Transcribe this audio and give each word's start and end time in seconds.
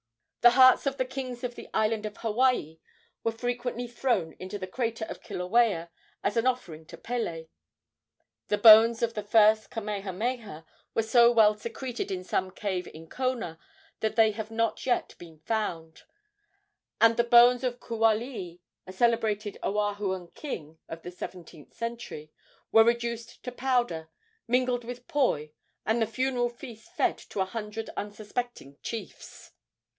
The 0.39 0.49
hearts 0.57 0.87
of 0.87 0.97
the 0.97 1.05
kings 1.05 1.43
of 1.43 1.53
the 1.53 1.69
island 1.71 2.03
of 2.07 2.17
Hawaii 2.17 2.79
were 3.23 3.31
frequently 3.31 3.85
thrown 3.87 4.33
into 4.39 4.57
the 4.57 4.65
crater 4.65 5.05
of 5.05 5.21
Kilauea 5.21 5.91
as 6.23 6.35
an 6.35 6.47
offering 6.47 6.87
to 6.87 6.97
Pele. 6.97 7.49
The 8.47 8.57
bones 8.57 9.03
of 9.03 9.13
the 9.13 9.21
first 9.21 9.69
Kamehameha 9.69 10.65
were 10.95 11.03
so 11.03 11.31
well 11.31 11.53
secreted 11.55 12.09
in 12.09 12.23
some 12.23 12.49
cave 12.49 12.87
in 12.91 13.07
Kona 13.07 13.59
that 13.99 14.15
they 14.15 14.31
have 14.31 14.49
not 14.49 14.83
yet 14.87 15.13
been 15.19 15.37
found, 15.37 16.01
and 16.99 17.15
the 17.15 17.23
bones 17.23 17.63
of 17.63 17.79
Kualii, 17.79 18.61
a 18.87 18.91
celebrated 18.91 19.59
Oahuan 19.61 20.29
king 20.33 20.79
of 20.89 21.03
the 21.03 21.11
seventeenth 21.11 21.75
century, 21.75 22.31
were 22.71 22.83
reduced 22.83 23.43
to 23.43 23.51
powder, 23.51 24.09
mingled 24.47 24.83
with 24.83 25.07
poi, 25.07 25.51
and 25.85 26.01
at 26.01 26.07
the 26.07 26.11
funeral 26.11 26.49
feast 26.49 26.89
fed 26.95 27.19
to 27.19 27.41
a 27.41 27.45
hundred 27.45 27.91
unsuspecting 27.95 28.79
chiefs. 28.81 29.51